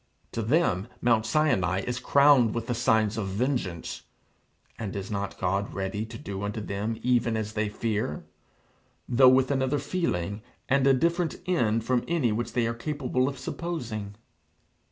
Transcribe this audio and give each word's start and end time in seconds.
To 0.31 0.41
them 0.41 0.87
Mount 0.99 1.27
Sinai 1.27 1.81
is 1.81 1.99
crowned 1.99 2.55
with 2.55 2.65
the 2.65 2.73
signs 2.73 3.19
of 3.19 3.27
vengeance. 3.27 4.01
And 4.79 4.95
is 4.95 5.11
not 5.11 5.37
God 5.39 5.75
ready 5.75 6.07
to 6.07 6.17
do 6.17 6.41
unto 6.41 6.59
them 6.59 6.99
even 7.03 7.37
as 7.37 7.53
they 7.53 7.69
fear, 7.69 8.23
though 9.07 9.29
with 9.29 9.51
another 9.51 9.77
feeling 9.77 10.41
and 10.67 10.87
a 10.87 10.95
different 10.95 11.35
end 11.45 11.83
from 11.83 12.03
any 12.07 12.31
which 12.31 12.53
they 12.53 12.65
are 12.65 12.73
capable 12.73 13.29
of 13.29 13.37
supposing? 13.37 14.15